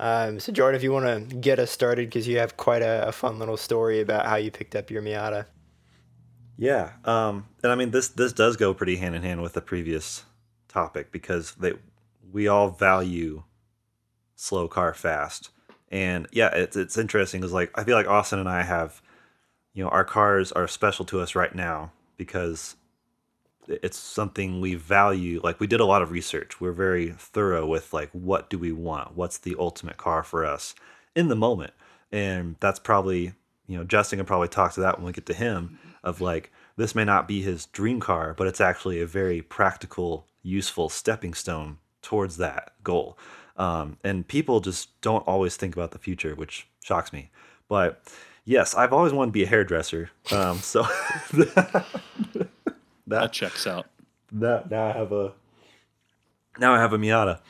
[0.00, 3.06] Um, so, Jordan, if you want to get us started, because you have quite a,
[3.06, 5.46] a, fun little story about how you picked up your Miata.
[6.58, 9.60] Yeah, um, and I mean this this does go pretty hand in hand with the
[9.60, 10.24] previous
[10.66, 11.74] topic because they
[12.32, 13.44] we all value
[14.34, 15.50] slow car fast,
[15.92, 19.00] and yeah, it's it's interesting because like I feel like Austin and I have,
[19.74, 22.74] you know, our cars are special to us right now because
[23.68, 26.60] it's something we value like we did a lot of research.
[26.60, 29.16] We're very thorough with like what do we want?
[29.16, 30.74] What's the ultimate car for us
[31.14, 31.72] in the moment?
[32.12, 33.34] And that's probably
[33.66, 36.52] you know justin can probably talk to that when we get to him of like
[36.76, 41.32] this may not be his dream car but it's actually a very practical useful stepping
[41.32, 43.16] stone towards that goal.
[43.56, 47.30] Um, and people just don't always think about the future which shocks me.
[47.68, 48.02] But
[48.44, 50.10] yes i've always wanted to be a hairdresser.
[50.30, 50.86] Um, so
[53.06, 53.86] that, that checks out.
[54.32, 55.32] That now I have a
[56.58, 57.40] now I have a Miata.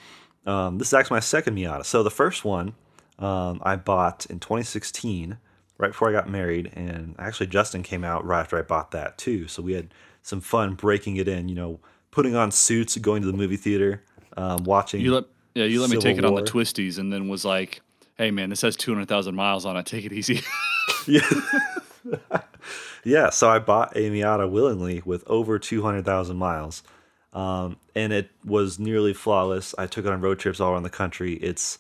[0.46, 1.84] Um, this is actually my second Miata.
[1.84, 2.74] So the first one
[3.18, 5.38] um, I bought in 2016,
[5.78, 9.16] right before I got married, and actually Justin came out right after I bought that
[9.16, 9.48] too.
[9.48, 11.48] So we had some fun breaking it in.
[11.48, 14.02] You know, putting on suits, going to the movie theater,
[14.36, 15.00] um, watching.
[15.00, 17.44] You let yeah, you let Civil me take it on the twisties, and then was
[17.44, 17.80] like,
[18.16, 19.86] hey man, this has 200,000 miles on it.
[19.86, 20.42] Take it easy.
[21.06, 21.28] yeah.
[23.04, 23.30] yeah.
[23.30, 26.82] So I bought a Miata willingly with over 200,000 miles.
[27.32, 29.74] Um, and it was nearly flawless.
[29.76, 31.34] I took it on road trips all around the country.
[31.34, 31.78] It's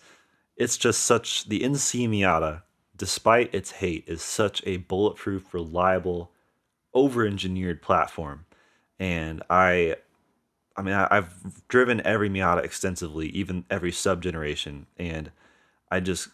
[0.56, 2.62] it's just such the NC Miata,
[2.96, 6.30] despite its hate, is such a bulletproof, reliable,
[6.92, 8.46] over-engineered platform.
[9.00, 9.96] And I
[10.76, 15.30] I mean, I, have driven every Miata extensively, even every sub generation, and
[15.88, 16.28] I just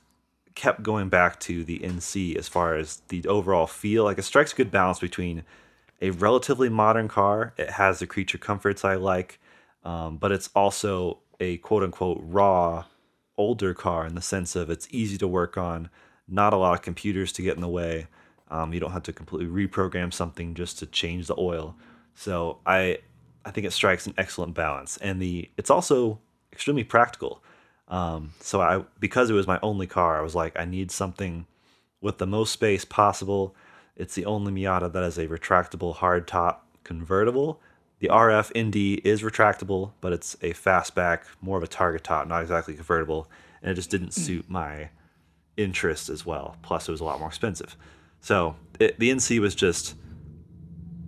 [0.54, 4.04] kept going back to the NC as far as the overall feel.
[4.04, 5.44] Like it strikes a good balance between
[6.00, 7.54] a relatively modern car.
[7.56, 9.38] It has the creature comforts I like,
[9.84, 12.84] um, but it's also a quote unquote raw
[13.36, 15.88] older car in the sense of it's easy to work on,
[16.28, 18.06] not a lot of computers to get in the way.
[18.50, 21.76] Um, you don't have to completely reprogram something just to change the oil.
[22.14, 22.98] So I
[23.44, 26.20] I think it strikes an excellent balance, and the it's also
[26.52, 27.42] extremely practical.
[27.90, 31.46] Um, so I because it was my only car, I was like, I need something
[32.00, 33.54] with the most space possible.
[33.96, 37.60] It's the only Miata that is a retractable hardtop convertible.
[37.98, 42.40] The RF ND is retractable, but it's a fastback, more of a target top, not
[42.40, 43.28] exactly convertible,
[43.60, 44.20] and it just didn't hmm.
[44.20, 44.88] suit my
[45.56, 46.56] interest as well.
[46.62, 47.76] Plus, it was a lot more expensive.
[48.20, 49.94] So it, the NC was just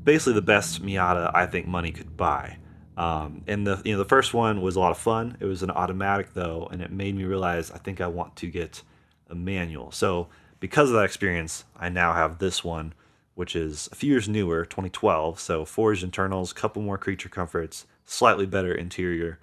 [0.05, 2.59] basically the best Miata I think money could buy.
[2.97, 5.37] Um, and the you know the first one was a lot of fun.
[5.41, 8.47] It was an automatic though, and it made me realize I think I want to
[8.47, 8.83] get
[9.31, 9.91] a manual.
[9.93, 10.29] So
[10.61, 12.93] because of that experience, I now have this one,
[13.35, 15.41] which is a few years newer, 2012.
[15.41, 19.39] So forged internals, couple more creature comforts, slightly better interior,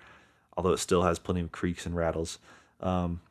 [0.55, 2.39] although it still has plenty of creaks and rattles.
[2.79, 3.21] Um,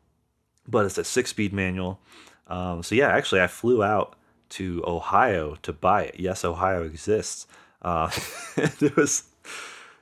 [0.67, 2.01] but it's a six-speed manual.
[2.49, 4.17] Um, so yeah, actually, I flew out
[4.51, 6.17] to Ohio to buy it.
[6.19, 7.47] Yes, Ohio exists.
[7.81, 8.11] Uh,
[8.57, 9.25] it was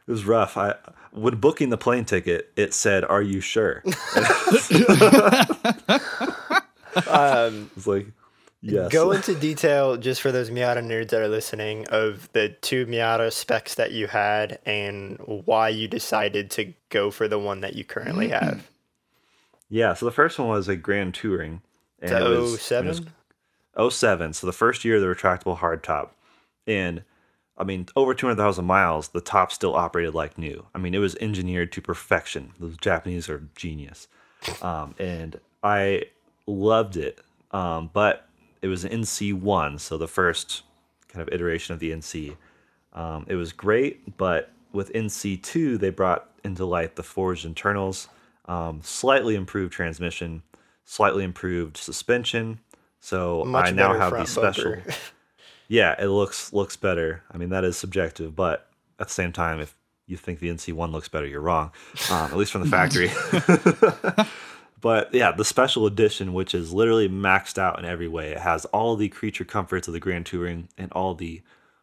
[0.07, 0.57] it was rough.
[0.57, 0.75] I
[1.13, 3.83] when booking the plane ticket, it said, "Are you sure?"
[7.07, 8.07] um, it's like,
[8.61, 8.93] yes.
[8.93, 13.33] Go into detail just for those Miata nerds that are listening of the two Miata
[13.33, 17.85] specs that you had and why you decided to go for the one that you
[17.85, 18.69] currently have.
[19.69, 21.63] Yeah, so the first one was a Grand Touring.
[22.01, 23.11] And the 07?
[23.91, 26.11] 07, so the first year of the retractable hardtop.
[26.67, 27.03] And
[27.59, 30.67] I mean, over 200,000 miles, the top still operated like new.
[30.75, 32.53] I mean, it was engineered to perfection.
[32.61, 34.09] The Japanese are genius.
[34.61, 36.03] Um, and I
[36.47, 37.21] loved it.
[37.53, 38.29] Um, but
[38.61, 40.63] it was an NC1, so the first
[41.09, 42.37] kind of iteration of the NC.
[42.93, 48.09] Um, it was great, but with NC2, they brought into light the forged internals,
[48.47, 50.43] um, slightly improved transmission,
[50.85, 52.61] slightly improved suspension,
[53.01, 54.77] so Much I now have these special.
[55.69, 57.23] yeah, it looks looks better.
[57.31, 59.75] I mean that is subjective, but at the same time, if
[60.07, 61.73] you think the NC1 looks better, you're wrong.
[62.11, 63.11] Um, at least from the factory.
[64.81, 68.65] but yeah, the special edition, which is literally maxed out in every way, it has
[68.67, 71.43] all the creature comforts of the Grand Touring and all the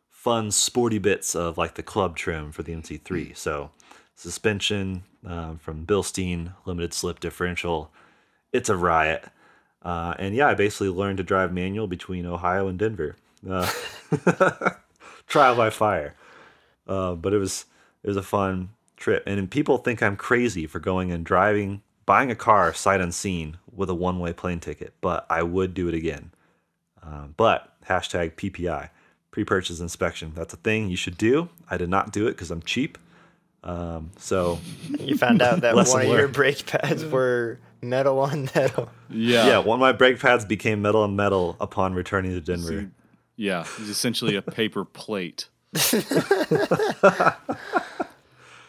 [0.09, 3.35] fun, sporty bits of like the club trim for the NC3.
[3.35, 3.71] So
[4.15, 7.91] suspension um, from Bilstein, limited slip differential.
[8.53, 9.25] It's a riot.
[9.81, 13.17] Uh, and yeah, I basically learned to drive manual between Ohio and Denver.
[13.49, 13.69] Uh,
[15.27, 16.15] trial by fire.
[16.87, 17.65] Uh, but it was
[18.03, 22.31] it was a fun trip, and people think I'm crazy for going and driving, buying
[22.31, 24.93] a car sight unseen with a one way plane ticket.
[25.01, 26.31] But I would do it again.
[27.01, 28.89] Um, but hashtag PPI,
[29.31, 30.33] pre purchase inspection.
[30.35, 31.49] That's a thing you should do.
[31.69, 32.97] I did not do it because I'm cheap.
[33.63, 34.59] Um, so
[34.99, 38.89] you found out that one of your brake pads were metal on metal.
[39.09, 39.47] Yeah.
[39.47, 39.57] Yeah.
[39.59, 42.81] One of my brake pads became metal on metal upon returning to Denver.
[42.81, 42.87] So,
[43.35, 43.61] yeah.
[43.61, 45.49] It's essentially a paper plate.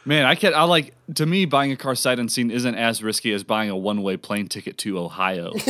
[0.06, 0.54] Man, I can't.
[0.54, 3.76] I like to me buying a car sight unseen isn't as risky as buying a
[3.76, 5.52] one way plane ticket to Ohio.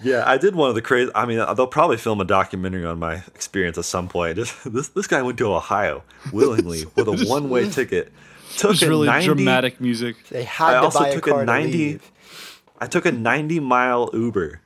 [0.00, 1.10] yeah, I did one of the crazy.
[1.12, 4.36] I mean, uh, they'll probably film a documentary on my experience at some point.
[4.36, 8.12] Just this this guy went to Ohio willingly with a one way ticket
[8.56, 10.28] took really 90, dramatic music.
[10.28, 11.98] They had I to also buy took a, car a 90
[12.80, 14.60] I took a 90 mile Uber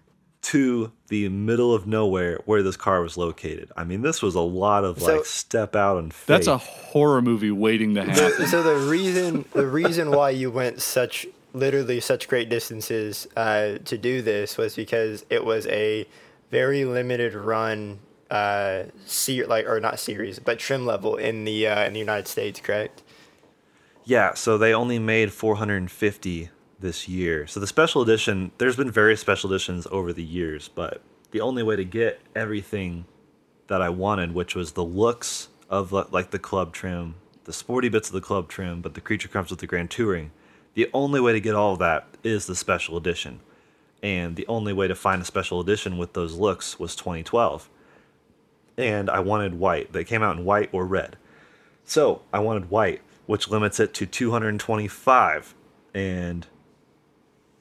[0.44, 3.72] to the middle of nowhere where this car was located.
[3.76, 6.26] I mean, this was a lot of so, like step out and faith.
[6.26, 8.46] That's a horror movie waiting to happen.
[8.46, 13.96] so the reason the reason why you went such literally such great distances uh, to
[13.96, 16.06] do this was because it was a
[16.50, 17.98] very limited run
[18.30, 22.28] uh see like or not series but trim level in the uh, in the United
[22.28, 23.02] States, correct?
[24.04, 26.50] Yeah, so they only made 450
[26.84, 27.46] this year.
[27.46, 31.62] So the special edition, there's been various special editions over the years, but the only
[31.62, 33.06] way to get everything
[33.68, 37.88] that I wanted, which was the looks of uh, like the club trim, the sporty
[37.88, 40.30] bits of the club trim, but the creature comes with the Grand Touring,
[40.74, 43.40] The only way to get all of that is the special edition.
[44.02, 47.70] And the only way to find a special edition with those looks was 2012.
[48.76, 49.94] And I wanted white.
[49.94, 51.16] They came out in white or red.
[51.86, 55.54] So I wanted white, which limits it to 225.
[55.94, 56.46] And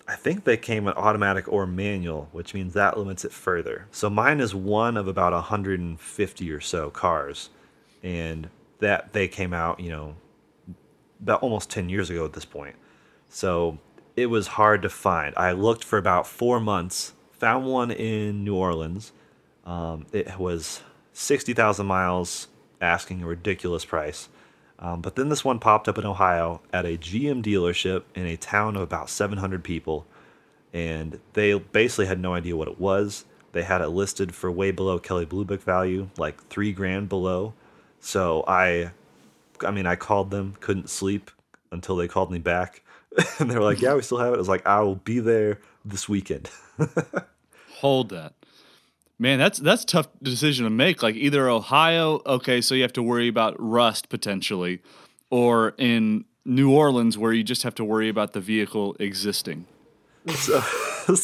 [0.08, 3.88] I think they came with automatic or manual, which means that limits it further.
[3.92, 7.50] So mine is one of about 150 or so cars.
[8.02, 10.16] And that they came out, you know,
[11.22, 12.76] about almost 10 years ago at this point.
[13.30, 13.80] So
[14.18, 15.34] it was hard to find.
[15.38, 19.14] I looked for about four months, found one in New Orleans.
[19.66, 20.82] Um, it was
[21.14, 22.48] 60,000 miles,
[22.82, 24.28] asking a ridiculous price.
[24.84, 28.36] Um, but then this one popped up in Ohio at a GM dealership in a
[28.36, 30.06] town of about 700 people.
[30.74, 33.24] And they basically had no idea what it was.
[33.54, 37.54] They had it listed for way below Kelley Blue Book value, like three grand below.
[38.02, 38.92] So I,
[39.62, 41.32] I mean, I called them, couldn't sleep
[41.72, 42.82] until they called me back.
[43.40, 44.36] and they were like, yeah, we still have it.
[44.36, 46.50] I was like, I will be there this weekend.
[47.76, 48.34] Hold that.
[49.20, 51.04] Man, that's that's tough decision to make.
[51.04, 54.82] Like either Ohio, okay, so you have to worry about rust potentially,
[55.30, 59.66] or in New Orleans where you just have to worry about the vehicle existing.
[60.36, 60.62] So,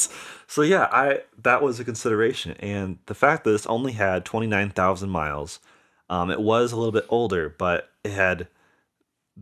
[0.47, 4.47] so yeah, I that was a consideration, and the fact that this only had twenty
[4.47, 5.60] nine thousand miles,
[6.10, 8.47] um, it was a little bit older, but it had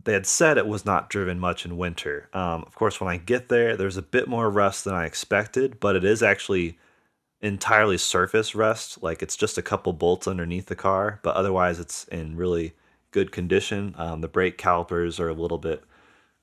[0.04, 2.28] they had said it was not driven much in winter.
[2.32, 5.80] Um, of course, when I get there, there's a bit more rust than I expected,
[5.80, 6.78] but it is actually
[7.40, 9.02] entirely surface rust.
[9.02, 12.74] Like it's just a couple bolts underneath the car, but otherwise it's in really
[13.10, 13.94] good condition.
[13.96, 15.84] Um, the brake calipers are a little bit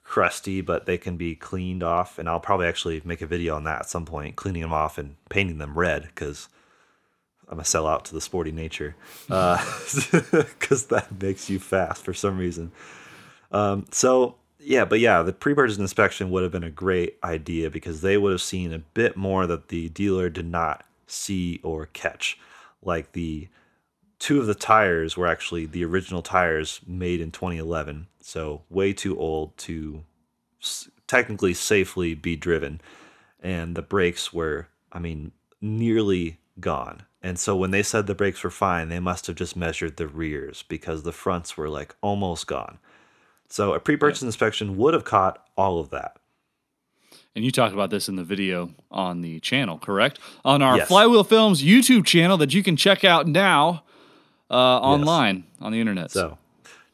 [0.04, 2.18] crusty, but they can be cleaned off.
[2.18, 4.98] And I'll probably actually make a video on that at some point, cleaning them off
[4.98, 6.48] and painting them red because
[7.50, 8.96] I'm a sell out to the sporty nature
[9.28, 12.72] because uh, that makes you fast for some reason.
[13.52, 18.02] Um, so yeah, but yeah, the pre-purchase inspection would have been a great idea because
[18.02, 22.40] they would have seen a bit more that the dealer did not see or catch.
[22.82, 23.48] Like the
[24.20, 29.18] two of the tires were actually the original tires made in 2011, so way too
[29.20, 30.04] old to
[30.62, 32.82] s- technically safely be driven.
[33.42, 37.04] And the brakes were, I mean, nearly gone.
[37.22, 40.08] And so when they said the brakes were fine, they must have just measured the
[40.08, 42.80] rears because the fronts were like almost gone.
[43.50, 44.28] So a pre-purchase yeah.
[44.28, 46.18] inspection would have caught all of that.
[47.36, 50.20] And you talked about this in the video on the channel, correct?
[50.46, 50.88] On our yes.
[50.88, 53.84] Flywheel Films YouTube channel that you can check out now
[54.50, 55.46] uh, online yes.
[55.62, 56.12] on the internet.
[56.12, 56.38] So,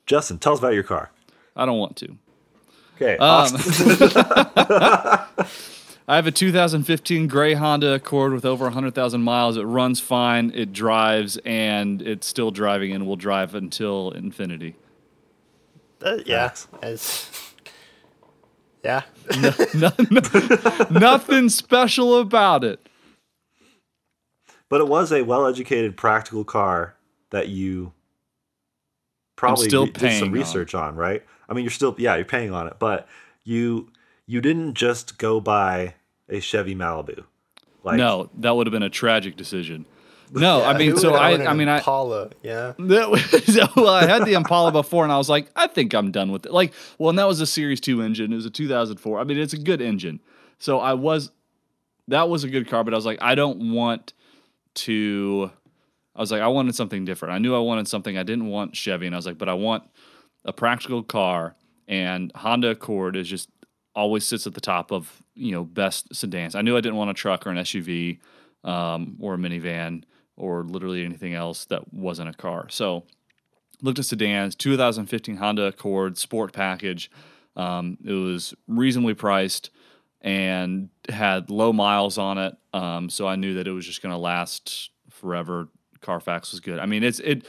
[0.07, 1.11] Justin, tell us about your car.
[1.55, 2.17] I don't want to.
[2.95, 3.17] Okay.
[3.17, 3.49] Um,
[6.07, 9.57] I have a 2015 gray Honda Accord with over 100,000 miles.
[9.57, 14.75] It runs fine, it drives, and it's still driving and will drive until infinity.
[16.03, 17.29] Uh, yeah, as
[18.83, 19.03] yeah,
[19.39, 22.87] no, no, no, nothing special about it.
[24.69, 26.95] But it was a well-educated, practical car
[27.29, 27.91] that you
[29.35, 30.89] probably still re- did some research on.
[30.89, 31.23] on, right?
[31.49, 33.07] I mean, you're still yeah, you're paying on it, but
[33.43, 33.91] you
[34.25, 35.95] you didn't just go buy
[36.29, 37.25] a Chevy Malibu.
[37.83, 39.85] Like, no, that would have been a tragic decision.
[40.31, 42.73] No, yeah, I mean, so I, I mean, I Impala, yeah.
[42.79, 46.31] That well, I had the Impala before, and I was like, I think I'm done
[46.31, 46.53] with it.
[46.53, 48.31] Like, well, and that was a Series Two engine.
[48.31, 49.19] It was a 2004.
[49.19, 50.19] I mean, it's a good engine.
[50.59, 51.31] So I was,
[52.07, 54.13] that was a good car, but I was like, I don't want
[54.75, 55.51] to.
[56.15, 57.33] I was like, I wanted something different.
[57.33, 58.17] I knew I wanted something.
[58.17, 59.83] I didn't want Chevy, and I was like, but I want
[60.45, 61.55] a practical car.
[61.87, 63.49] And Honda Accord is just
[63.95, 66.55] always sits at the top of you know best sedans.
[66.55, 68.19] I knew I didn't want a truck or an SUV
[68.63, 70.03] um, or a minivan
[70.37, 72.67] or literally anything else that wasn't a car.
[72.69, 73.03] So
[73.81, 77.11] looked at sedans, 2015 Honda Accord Sport Package.
[77.55, 79.69] Um, it was reasonably priced
[80.21, 84.13] and had low miles on it, um, so I knew that it was just going
[84.13, 85.67] to last forever.
[85.99, 86.79] Carfax was good.
[86.79, 87.47] I mean, it's it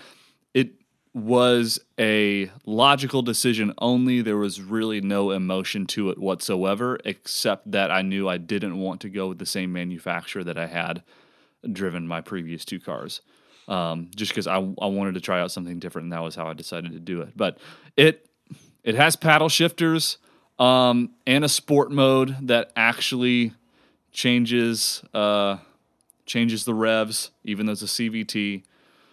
[0.55, 0.73] it
[1.15, 4.23] was a logical decision only.
[4.23, 9.01] There was really no emotion to it whatsoever, except that I knew I didn't want
[9.03, 11.03] to go with the same manufacturer that I had
[11.71, 13.21] driven my previous two cars.
[13.69, 16.49] Um, just because I, I wanted to try out something different, and that was how
[16.49, 17.37] I decided to do it.
[17.37, 17.59] But
[17.97, 18.29] it
[18.83, 20.19] it has paddle shifters
[20.59, 23.53] um, and a sport mode that actually
[24.11, 25.59] changes uh,
[26.27, 28.63] changes the revs, even though it's a CVT.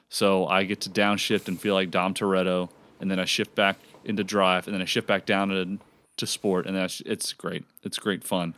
[0.10, 2.70] So I get to downshift and feel like Dom Toretto,
[3.00, 5.78] and then I shift back into drive, and then I shift back down to,
[6.18, 7.64] to sport, and that's it's great.
[7.84, 8.56] It's great fun.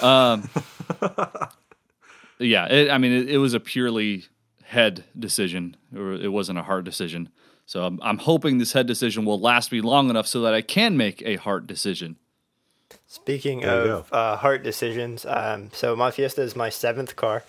[0.00, 0.48] Um,
[2.38, 4.24] yeah, it, I mean, it, it, was a purely
[4.64, 5.76] head decision.
[5.92, 7.28] It wasn't a heart decision.
[7.66, 10.60] So I'm, I'm hoping this head decision will last me long enough so that I
[10.60, 12.16] can make a heart decision.
[13.06, 17.44] Speaking there of uh, hard decisions, um, so my Fiesta is my seventh car.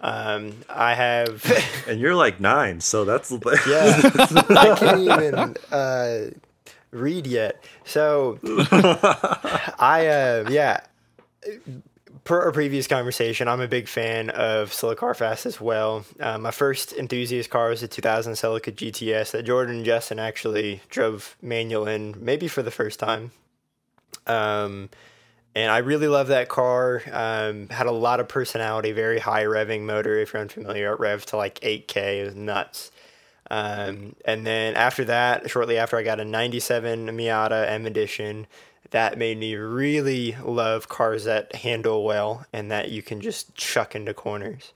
[0.00, 1.44] Um, I have,
[1.88, 4.42] and you're like nine, so that's the yeah.
[4.56, 6.30] I can't even uh,
[6.90, 7.62] read yet.
[7.84, 8.38] So
[9.78, 10.80] I uh, yeah.
[12.24, 16.04] Per our previous conversation, I'm a big fan of Slow Car Fast as well.
[16.18, 20.80] Uh, my first enthusiast car was a 2000 Celica GTS that Jordan and Justin actually
[20.88, 23.32] drove manual in, maybe for the first time.
[24.26, 24.88] Um,
[25.54, 27.02] and I really love that car.
[27.10, 30.18] Um, had a lot of personality, very high revving motor.
[30.18, 31.96] If you're unfamiliar, it revved to like 8K.
[31.96, 32.90] It was nuts.
[33.50, 38.46] Um, and then after that, shortly after, I got a 97 Miata M Edition.
[38.90, 43.94] That made me really love cars that handle well and that you can just chuck
[43.94, 44.72] into corners.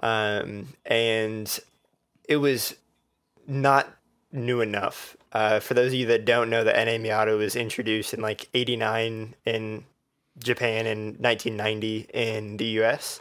[0.00, 1.58] Um, and
[2.28, 2.74] it was
[3.46, 3.88] not
[4.32, 5.16] new enough.
[5.32, 8.48] Uh, for those of you that don't know, the NA Miata was introduced in like
[8.54, 9.84] 89 in
[10.38, 13.20] Japan and 1990 in the US.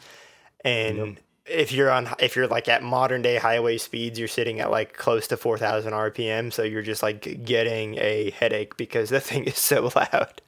[0.66, 1.18] And yep.
[1.46, 4.94] If you're on if you're like at modern day highway speeds, you're sitting at like
[4.94, 9.58] close to 4000 RPM, so you're just like getting a headache because the thing is
[9.58, 10.42] so loud.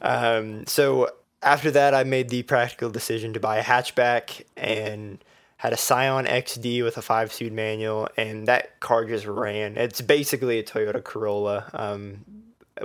[0.00, 1.10] Um, so
[1.42, 5.22] after that, I made the practical decision to buy a hatchback and
[5.56, 9.76] had a Scion XD with a five speed manual, and that car just ran.
[9.76, 12.24] It's basically a Toyota Corolla um,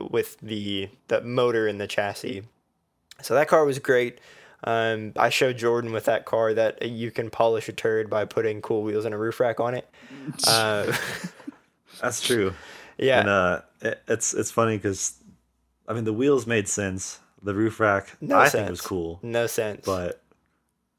[0.10, 2.44] with the the motor in the chassis.
[3.22, 4.20] So that car was great.
[4.64, 8.62] Um, I showed Jordan with that car that you can polish a turd by putting
[8.62, 9.90] cool wheels and a roof rack on it.
[10.48, 10.94] Uh,
[12.02, 12.54] That's true.
[12.98, 15.16] Yeah, and uh, it, it's it's funny because
[15.88, 17.20] I mean the wheels made sense.
[17.42, 18.54] The roof rack no I sense.
[18.54, 19.20] think was cool.
[19.24, 19.86] No sense.
[19.86, 20.22] But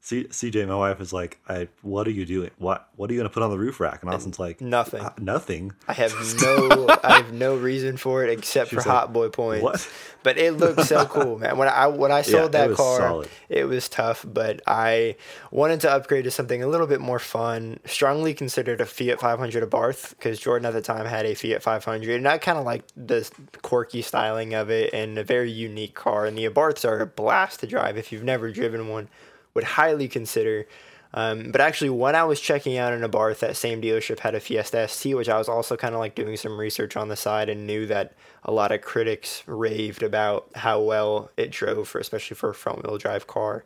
[0.03, 2.49] C- CJ, my wife is like, I, what are you doing?
[2.57, 4.01] What What are you gonna put on the roof rack?
[4.01, 5.73] And Austin's like, nothing, uh, nothing.
[5.87, 9.29] I have no, I have no reason for it except She's for like, hot boy
[9.29, 9.63] points.
[9.63, 9.89] What?
[10.23, 11.55] But it looked so cool, man.
[11.55, 13.29] When I when I sold yeah, that car, solid.
[13.47, 15.17] it was tough, but I
[15.51, 17.79] wanted to upgrade to something a little bit more fun.
[17.85, 22.15] Strongly considered a Fiat 500 Abarth because Jordan at the time had a Fiat 500,
[22.15, 23.29] and I kind of liked the
[23.61, 26.25] quirky styling of it and a very unique car.
[26.25, 29.07] And the Abarths are a blast to drive if you've never driven one
[29.53, 30.67] would highly consider.
[31.13, 34.39] Um, but actually, when I was checking out an Abarth that same dealership had a
[34.39, 37.49] Fiesta ST, which I was also kind of like doing some research on the side
[37.49, 42.35] and knew that a lot of critics raved about how well it drove, for especially
[42.35, 43.65] for a front wheel drive car.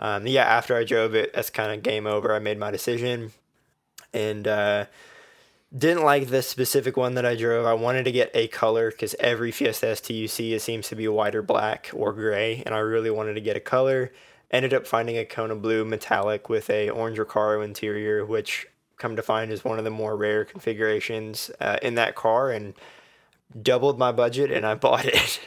[0.00, 2.34] Um, yeah, after I drove it, that's kind of game over.
[2.34, 3.32] I made my decision
[4.12, 4.86] and uh,
[5.76, 7.66] didn't like the specific one that I drove.
[7.66, 10.96] I wanted to get a color because every Fiesta ST you see it seems to
[10.96, 14.10] be white or black or gray, and I really wanted to get a color
[14.50, 18.66] ended up finding a Kona blue metallic with a orange Recaro interior, which
[18.98, 22.74] come to find is one of the more rare configurations uh, in that car, and
[23.60, 25.40] doubled my budget, and I bought it.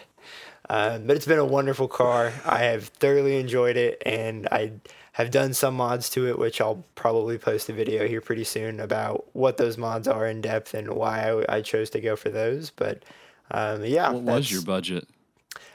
[0.70, 2.32] Uh, but it's been a wonderful car.
[2.46, 4.72] I have thoroughly enjoyed it, and I
[5.14, 8.80] have done some mods to it, which I'll probably post a video here pretty soon
[8.80, 12.30] about what those mods are in depth and why I, I chose to go for
[12.30, 12.72] those.
[12.72, 13.04] But
[13.52, 15.08] um, yeah, what was your budget?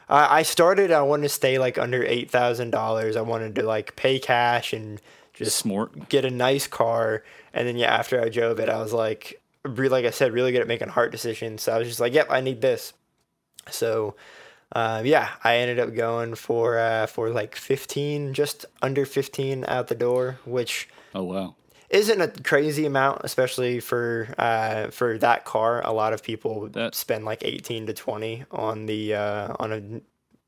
[0.09, 0.91] Uh, I started.
[0.91, 3.15] I wanted to stay like under eight thousand dollars.
[3.15, 4.99] I wanted to like pay cash and
[5.33, 6.09] just Smart.
[6.09, 7.23] get a nice car.
[7.53, 10.61] And then yeah, after I drove it, I was like, like I said, really good
[10.61, 11.61] at making hard decisions.
[11.63, 12.93] So I was just like, yep, I need this.
[13.69, 14.15] So
[14.71, 19.87] uh, yeah, I ended up going for uh, for like fifteen, just under fifteen out
[19.87, 21.55] the door, which oh wow,
[21.89, 25.85] isn't a crazy amount, especially for uh, for that car.
[25.85, 30.01] A lot of people that, spend like eighteen to twenty on the uh, on a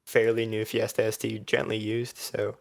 [0.05, 2.17] fairly new Fiesta ST, gently used.
[2.17, 2.55] So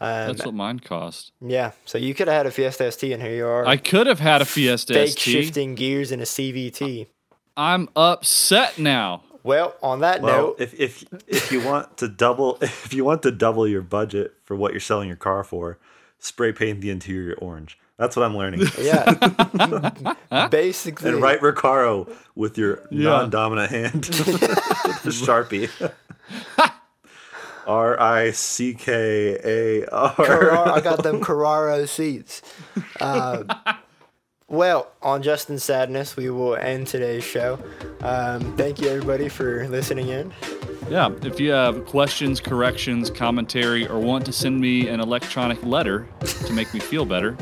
[0.00, 1.32] um, that's what mine cost.
[1.40, 3.66] Yeah, so you could have had a Fiesta ST, and here you are.
[3.66, 5.20] I could have had a Fiesta fake ST.
[5.20, 7.06] shifting gears in a CVT.
[7.56, 9.22] I'm upset now.
[9.42, 13.22] Well, on that well, note, if if if you want to double if you want
[13.22, 15.78] to double your budget for what you're selling your car for,
[16.18, 17.78] spray paint the interior orange.
[17.98, 18.66] That's what I'm learning.
[18.78, 20.48] Yeah.
[20.50, 21.10] Basically.
[21.10, 23.04] And write Recaro with your yeah.
[23.04, 24.02] non dominant hand.
[24.04, 25.70] Sharpie.
[27.66, 30.68] R I C K A R.
[30.68, 32.42] I got them Carraro seats.
[33.00, 33.44] Uh,
[34.48, 37.58] well, on Justin Sadness, we will end today's show.
[38.02, 40.32] Um, thank you, everybody, for listening in.
[40.88, 46.06] Yeah, if you have questions, corrections, commentary, or want to send me an electronic letter
[46.46, 47.36] to make me feel better,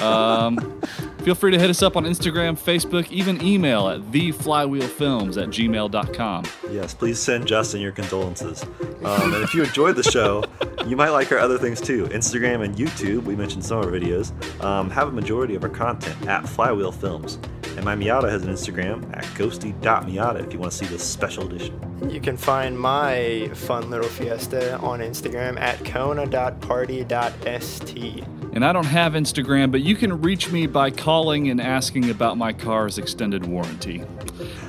[0.00, 0.80] um,
[1.24, 6.44] Feel free to hit us up on Instagram, Facebook, even email at theflywheelfilms at gmail.com.
[6.70, 8.62] Yes, please send Justin your condolences.
[9.02, 10.44] Um, and if you enjoyed the show,
[10.86, 12.04] you might like our other things too.
[12.08, 15.70] Instagram and YouTube, we mentioned some of our videos, um, have a majority of our
[15.70, 17.38] content at Flywheel Films.
[17.76, 21.46] And my Miata has an Instagram at ghosty.miata if you want to see this special
[21.46, 21.80] edition.
[22.10, 28.43] You can find my fun little fiesta on Instagram at kona.party.st.
[28.54, 32.38] And I don't have Instagram, but you can reach me by calling and asking about
[32.38, 34.04] my car's extended warranty.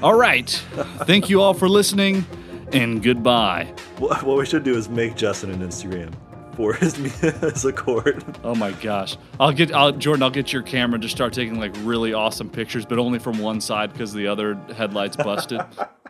[0.01, 0.49] All right.
[1.03, 2.25] Thank you all for listening,
[2.73, 3.65] and goodbye.
[3.99, 6.13] What we should do is make Justin an Instagram
[6.55, 8.23] for his, his Accord.
[8.43, 9.17] Oh my gosh!
[9.39, 10.23] I'll get I'll, Jordan.
[10.23, 13.61] I'll get your camera to start taking like really awesome pictures, but only from one
[13.61, 15.61] side because the other headlights busted.